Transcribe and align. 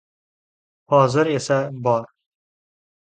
Hozir 0.93 1.25
esa 1.33 1.59
bor! 1.89 2.05